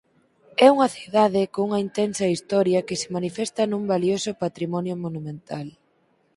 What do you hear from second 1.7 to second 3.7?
intensa historia que se manifesta